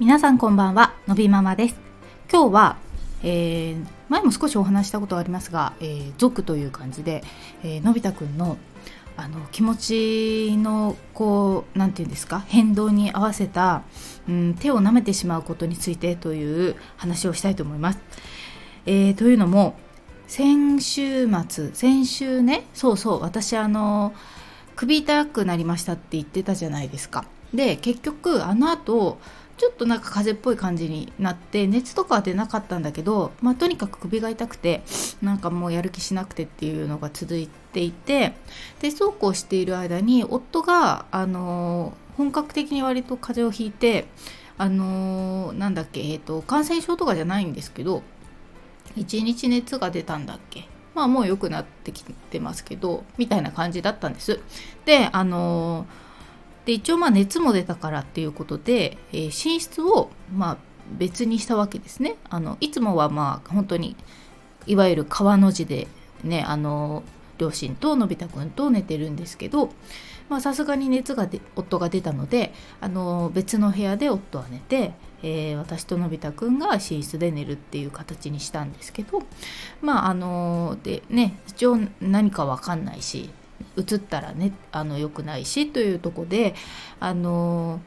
[0.00, 1.78] 皆さんこんばんはのびママです
[2.32, 2.78] 今日は、
[3.22, 7.22] えー、前も少しお話したことがありますが、えー、族という感じで、
[7.62, 8.56] えー、のび太くんの
[9.18, 13.82] あの気持ちのこう何て言うんですか変動に合わせた、
[14.26, 17.98] うん、手を舐めてしまうことについてという話をしたいと思います。
[18.86, 19.78] えー、というのも
[20.26, 24.14] 先週末先週ねそうそう私あの
[24.76, 27.26] 首痛くなりましたって言ってたじゃないですか。
[27.52, 29.18] で結局あの後
[29.60, 34.82] ちょっとなんか風邪っぽい感じになって熱とかは出なかったんだけど、まあ、とにかく首が痛くて
[35.20, 38.32] なんかもうやる気しなくてっていうのが続いていて
[38.80, 44.06] でそうこうしている間に夫があの本格的に割と風邪をひいて
[44.56, 48.02] あのなんだっけ、えーと、感染症とかじゃないんですけど
[48.96, 54.40] 1日熱が出たんだっけまあもう良くなってきてますけどみたいな感じだったんです。
[54.86, 55.99] であのー
[56.64, 60.56] で一応まあ熱も出たからっていうことで、えー、寝室をまあ
[60.98, 62.16] 別にしたわけですね。
[62.28, 63.96] あのいつもはまあ本当に
[64.66, 65.88] いわゆる川の字で
[66.24, 67.02] ねあの
[67.38, 69.70] 両親とのび太くんと寝てるんですけど
[70.40, 79.22] さすがに熱がで夫が出たのであの別の部屋で夫は寝て、えー、私とのび太くんが寝室で寝るっていう形にしたんですけど
[79.80, 83.30] まああのでね一応何か分かんないし
[83.76, 86.54] 移ったらねあの良くないしというとこで
[86.98, 87.80] あの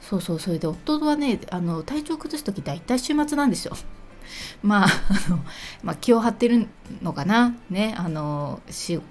[0.00, 3.76] そうそうそれで夫はねあの体調崩す時大体週末なんですよ。
[4.62, 5.38] まああの、
[5.82, 6.66] まあ、気を張ってる
[7.02, 9.02] のかなねあのしウ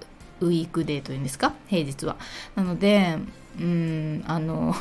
[0.50, 1.54] ィークデーというんですか？
[1.68, 2.16] 平日は。
[2.54, 3.18] なので
[3.58, 4.74] うんあの、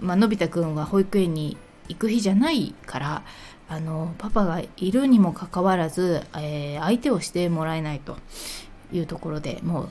[0.00, 1.56] まあのび太くんは保育園に
[1.88, 3.22] 行く日じゃないから
[3.68, 8.16] あのパパがいるにもかかわらず、えー、相手をしてもらえないと
[8.92, 9.88] いうところでもう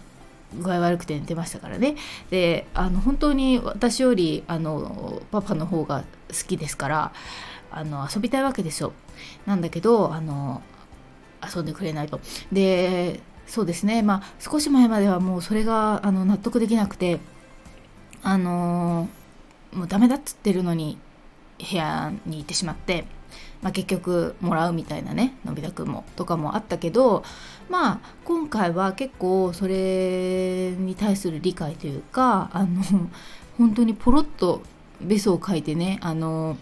[0.53, 1.95] 具合悪くて寝てましたからね。
[2.29, 7.13] であの本当に私よりあのパパの方が好きですから
[7.71, 8.93] あの遊びたいわけですよ。
[9.45, 10.61] なんだけどあの
[11.55, 12.19] 遊んでくれないと。
[12.51, 14.01] でそうですね。
[14.01, 17.19] まあ少し前まではもうそれがあの納得できなくて
[18.23, 19.09] あの
[19.73, 20.97] もうダメだっつってるのに
[21.59, 23.05] 部屋に行ってしまって
[23.61, 27.23] まあ、結局もらうみたいなねのび太くんもとかもあったけど
[27.69, 32.81] まあ今回は結構それに対する理解というかあの
[33.57, 34.61] 本当にポロッと
[35.01, 36.57] ベソを書いてねあの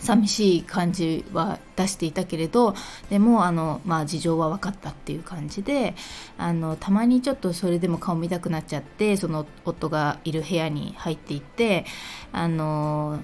[0.00, 2.74] 寂しい感じは出していたけれど
[3.10, 5.94] でもあの、まあ、事情は分かったっていう感じで
[6.36, 11.84] あのたまにちょっとそれでも顔見たくなっちゃってその夫がいる部屋に入っていって
[12.32, 13.20] あの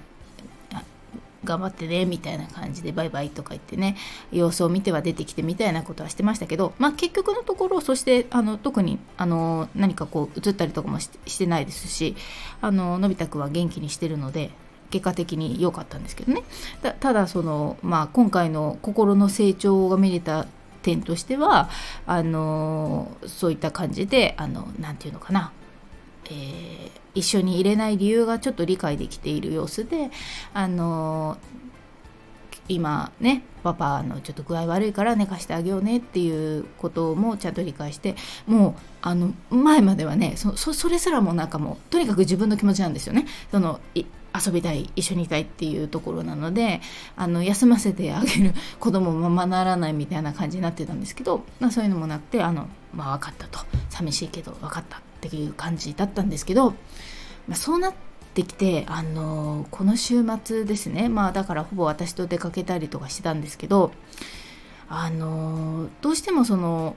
[1.44, 3.96] 頑張ってねみたいな感じでバイバイとか言ってね
[4.32, 12.16] 様子を見ては出てきてみたいなことはしてましたけど、まあ、結局のところそしてあの特にあの何かこう映ったりとかもしてないですし
[12.60, 14.50] あののび太くんは元気にしてるので
[14.90, 16.44] 結果的に良かったんですけどね。
[17.00, 20.46] ただその、まあ、今回の心の成長が見れた
[20.82, 21.68] 点としては
[22.06, 25.50] あのそういった感じで何て言うのかな
[26.30, 30.10] えー、一緒に入れない理由がちょっと理解できている様子で
[30.52, 31.38] あの
[32.68, 38.14] 今ねパパのちょっと具合悪いから寝かしてあげようねっていうこともちゃんと理解して
[38.46, 43.26] もうあの前まではねそそれすらもなんかもうとにかく自分の気持ちなんですよね。
[43.50, 46.80] その遊びたい一緒にいたいっていうところなので
[47.14, 53.64] あの休ませてあげる子供もままならないみたいな感じになってたんですけど、まあ、そういうのもなくてあの、まあ、分かったと。
[53.94, 56.70] 寂しいけど分かったっていう感じだったんですけど、
[57.48, 57.94] まあ、そうなっ
[58.34, 61.08] てきてあのこの週末ですね。
[61.08, 63.92] まあだからほぼ私と出かけたりとかしてたんですけど
[64.88, 66.96] あのどうしてもその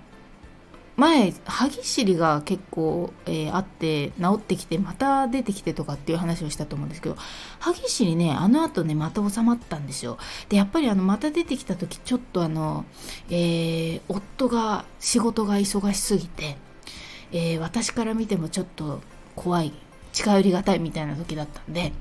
[0.97, 7.15] 前歯ぎしりが結構、えー、あって治ってきてまた出てきてとかっていう話をしたと思うんですけど
[7.59, 10.17] 歯ぎしりねあの後ねまた収まったんですよ。
[10.49, 12.83] でやっぱりあのまた出てきた時ちょっとあの、
[13.29, 16.57] えー、夫が仕事が忙しすぎて
[17.31, 19.01] えー、私から見てもちょっと
[19.35, 19.73] 怖い
[20.13, 21.93] 近寄りがたいみたいな時だったんで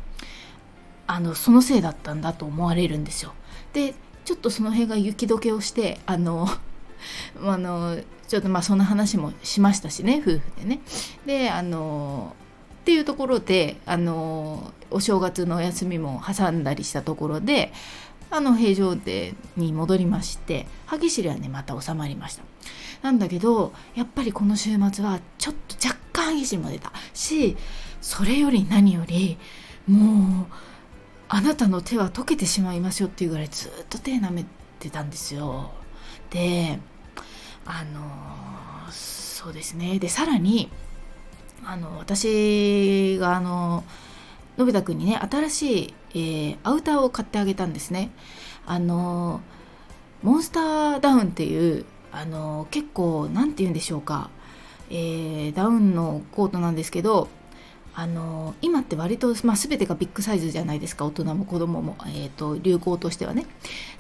[1.07, 3.33] あのそのせいだったんだと思われるんですよ。
[3.73, 3.95] で
[4.25, 6.49] ちょっとその辺が雪解けをしてあの
[7.43, 10.81] あのちょっとまあそんな話もしましたしね夫婦でね。
[11.27, 12.35] であの
[12.81, 17.73] っていうところであのお正月のお休みも挟んだりしたところで
[18.31, 22.43] あの平常でに戻りまして歯ぎしりはねまた収まりました。
[23.03, 27.57] なんだけどやっぱりこの週末はちょっと若干意地も出たし
[28.01, 29.39] それより何より
[29.87, 30.47] もう
[31.29, 34.45] あなたの手は溶けてしまいますよっていうぐらいずっと手舐め
[34.79, 35.71] てたんですよ。
[36.31, 36.79] で
[37.65, 40.71] あのそうですねでさらに
[41.65, 43.85] あの私があの
[44.57, 48.11] のび太くんにね新しい、えー、アウターを買ってあげたんですね。
[48.67, 49.41] あの
[50.23, 54.31] モンスターダウンっていうあの結構何て言うんでしょうか、
[54.91, 57.29] えー、ダウンのコートなんですけど
[57.95, 61.07] あの今って割と、まあ、全てがビッグサイズじゃないですか。
[61.07, 63.47] 大人も子供も、えーと、流行としてはね。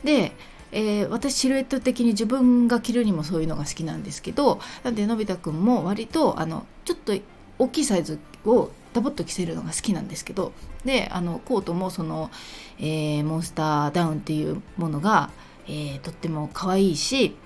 [0.05, 0.32] で
[0.73, 7.14] えー、私シルエット的に自分が着るにもそういうのが好きなんですけどなんでのび太くんも割とあのちょっと
[7.58, 10.54] 大きいサイズをダボっと着せるのが好きなんですけど
[10.87, 12.31] であのコートもその、
[12.78, 15.28] えー、モンスターダウンっていうものが、
[15.66, 17.37] えー、とっても可愛いし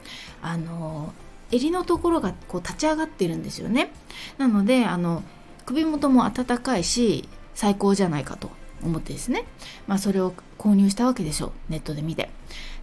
[0.43, 1.13] あの
[1.51, 3.91] 襟のところがこう立ち上がってるんですよね。
[4.39, 5.25] なのであの
[5.67, 8.53] 首元も暖かいし最高じゃないかと
[8.85, 9.45] 思ってですね、
[9.89, 11.53] まあ、それを購入したわけでしょう。
[11.69, 12.31] ネットで見て。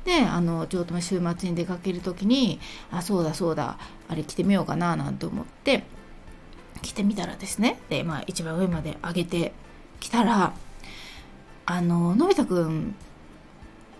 [0.03, 2.59] であのちょうど週末に出かける時に
[2.91, 3.77] あそうだそうだ
[4.09, 5.83] あれ着てみようかななんて思って
[6.81, 9.53] 着てみたらですねで、まあ、一番上まで上げて
[9.99, 10.53] きたら
[11.65, 12.95] あののび太くん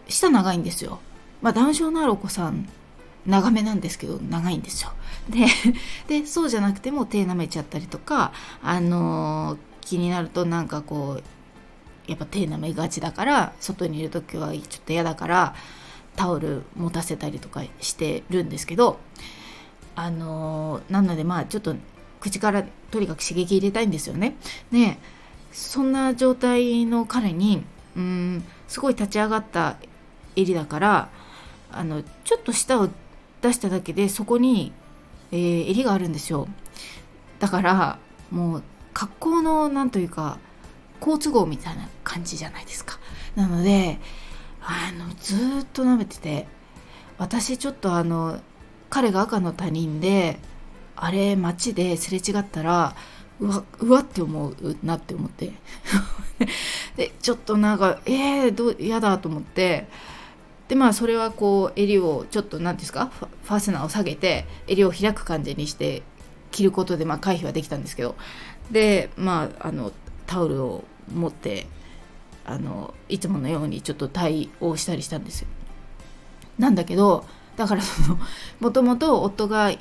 [0.08, 1.00] 舌長いんですよ。
[1.42, 2.68] まあ、ダウン症のあるお子さん
[3.26, 4.92] 長めなんですけど長いんですよ。
[6.08, 8.32] でそうじゃなくても手舐めちゃったりとか
[8.64, 11.24] あの気になるとなんかこう
[12.10, 15.56] やっぱ手舐めがちだから外にいる時はちょっと嫌だから
[16.16, 19.00] タオル持たせたりとかしてるんですけど
[19.96, 21.76] あのなのでまあちょっと
[22.19, 24.36] 口からとにかく刺激入れたいんですよね。
[24.72, 24.98] で
[25.52, 27.64] そんな状態の彼に
[27.96, 29.78] うんすごい立ち上がった
[30.36, 31.10] 襟だから
[31.72, 32.90] あのちょっと舌を
[33.42, 34.72] 出しただけでそこに、
[35.31, 36.48] えー、襟があるんですよ。
[37.40, 38.00] だから
[38.31, 40.40] もう格好のなんというか
[41.00, 43.00] 好都合みたいな感じじゃないですか。
[43.36, 44.00] なので
[44.62, 46.48] あのずっと舐めてて
[47.18, 48.40] 私ちょっとあの
[48.90, 50.40] 彼が赤の他人で
[50.98, 52.96] あれ街ですれ違ったら
[53.40, 55.54] うわうわって思うなって思って。
[56.98, 59.88] でちょっとなんかえー、ど嫌だと思って。
[60.68, 63.12] でまあそれはこう襟をちょっと何ですか？
[63.16, 66.04] ファスナーを下げて襟を開く感じにして
[66.52, 68.16] 着ることでまあ回避はできたんですけど。
[68.72, 69.94] でまああの
[70.26, 70.84] タオルを
[71.14, 71.68] 持って
[72.46, 75.48] あのいつものようにちょっと対応したりしたんですよ。
[76.58, 77.24] なんだけど
[77.56, 78.20] だからその
[78.60, 79.72] もともと夫が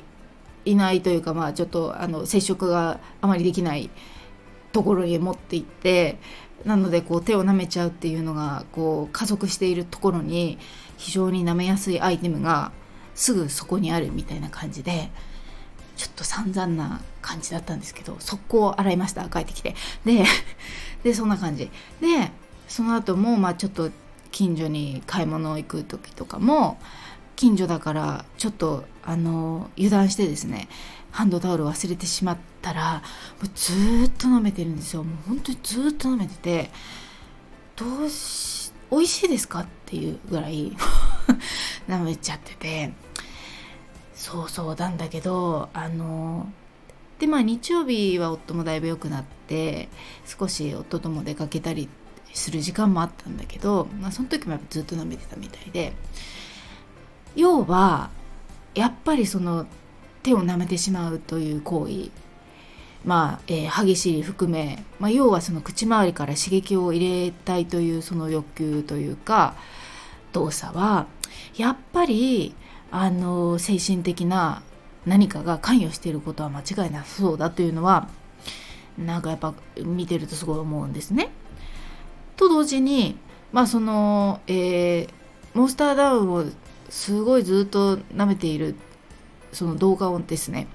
[0.71, 3.89] いないというか、まあ、ちょっとあの接触があまりできない
[4.71, 6.17] ところに持っていって
[6.65, 10.57] なのでこう手を舐めちゃうっていうのがこう加速しているところに
[10.97, 12.71] 非常に舐めやすいアイテムが
[13.15, 15.09] すぐそこにあるみたいな感じで
[15.95, 19.75] ちょっと散々な感じだったんですけど速攻洗いました帰ってきて。
[20.05, 20.23] で
[21.03, 21.71] でそんな感じ。
[22.01, 22.31] で
[22.67, 23.91] その後もまあちょっと
[24.31, 26.77] 近所に買い物行く時とかも
[27.37, 30.67] 近所だからちょっとあの油断してですね
[31.11, 32.95] ハンドタオル忘れてしまったら
[33.41, 35.03] もうずっと舐めてるんですよ。
[35.03, 36.69] もう本当にずっと舐めてて
[37.75, 40.75] どうし美味しいですかっていうぐらい
[41.87, 42.93] 舐めちゃってて
[44.15, 46.51] そうそうなんだけどあの
[47.19, 49.89] でまあ日曜日は夫もだいぶ良くなって
[50.25, 51.87] 少し夫とも出かけたり
[52.33, 55.93] する時間もあったんだけど、まあ、その時もやっぱずっと舐めてたみたいで
[57.37, 58.09] 要は
[58.75, 59.65] やっぱりその
[60.23, 62.09] 手を舐めてしまうという行為
[63.05, 69.55] まあ、えー、歯ぎしり含め、まあ、要はその口周りから刺激を入れたいというその欲求というか
[70.33, 71.05] 動作は
[71.55, 72.53] やっぱり
[72.91, 74.61] あの精神的な
[75.05, 78.09] 何かが関与していることは間違いなさそうだというのは
[78.97, 79.53] なんかやっぱ
[79.83, 81.29] 見てるとすごい思うんですね。
[82.35, 83.17] と同時に
[83.51, 85.09] まあその、えー、
[85.53, 86.45] モンスターダウンを
[86.89, 88.75] すごいずっと舐めている
[89.51, 90.67] その動画をですね、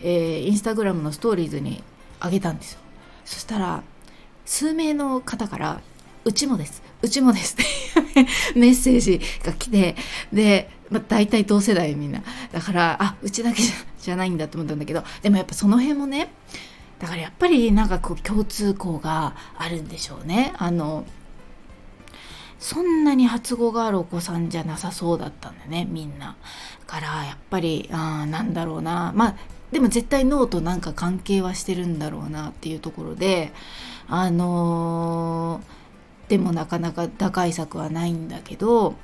[0.00, 1.82] えー、インスタグラムのストーリーズに
[2.22, 2.80] 上げたんですよ。
[3.24, 3.82] そしたら
[4.44, 5.80] 数名の方から
[6.24, 8.26] 「うちもですうちもです」って
[8.58, 9.96] メッセージが来て
[10.32, 12.22] で、まあ、大体同世代みんな。
[12.52, 13.62] だからあうちだけ
[14.00, 16.32] じゃないんだと思ったんだけどでもやっぱその辺もね
[16.98, 20.52] だからやっぱりなんかこう共通項があるんでしょうね。
[20.58, 21.04] あの
[22.58, 26.36] そんなに発語があるお子さんじゃなさそうだったんだねみんな。
[26.88, 29.36] からやっぱりあなんだろうなまあ
[29.70, 33.52] でも絶対脳となんか関係はしてるんだろうなっていうところで
[34.08, 38.94] あのー、でもなかなか打開策はないんだけど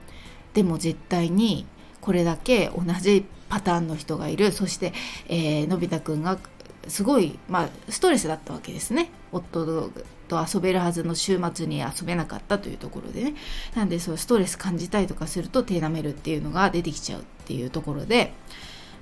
[0.55, 1.67] でも絶対に
[2.01, 4.95] これだけ同じパターンの人がいるそして、
[5.29, 6.39] えー、のび太くんが
[6.89, 9.11] すごい、まあ、ストレスだったわけですね。
[9.33, 9.91] 夫
[10.29, 13.35] と遊べるはずの週末に遊べなかったというところでね。
[13.75, 18.33] なんでそうストレス感じたりとかすると手舐めるっていうのが出てきちゃうっていうところで、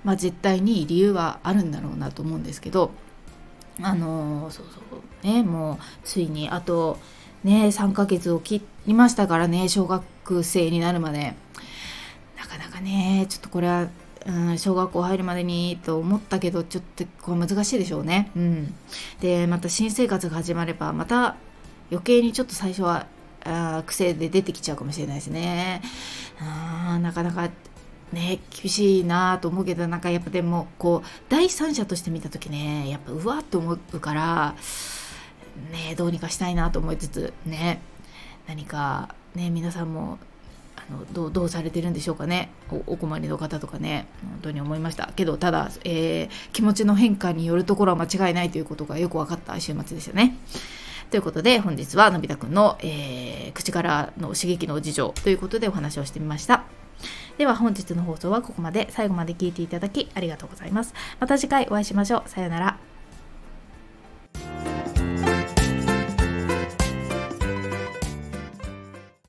[0.05, 2.91] まあ、絶対に理由はあるんだろうなと思うんですけど
[3.81, 6.99] あのそうそうねもうついにあと
[7.45, 11.35] ね3ヶ月を切りましたからね小学生になるまで。
[12.39, 13.89] なかなかねちょっとこれは、
[14.27, 18.31] うん、小学校入るまでにと思ったけどちょっとこれ難しいでしょうね。
[18.37, 18.75] うん。
[19.21, 21.37] でまた新生活が始まればまた
[21.91, 23.07] 余計にちょっと最初は
[23.45, 25.83] あ癖で出てきちゃうかもしれないですね。
[26.41, 27.51] あなかなか
[28.13, 34.55] ね厳しいなと思うけどなんかやっぱでもこう第三者として見た時ねやっぱうわっと思うから
[35.71, 37.81] ねどうにかしたいなと思いつつね
[38.47, 40.19] 何かね皆さんも
[40.91, 42.51] あのどうどうされてるんでしょうかね
[42.87, 50.37] お困りの方とかね本当に思いましたけどただ、えー、気持ちの変化によるところは間違いないということがよく分かった週末でしたね。
[51.11, 56.65] ということで本日はのび太くんの、えー、口からの刺激の事情ということでお話をしてみました。
[57.37, 60.95] では本日の放送はここまで最後まで聞いていただきありがとうございます。
[61.21, 62.29] また次回お会いしましょう。
[62.29, 62.92] さようなら。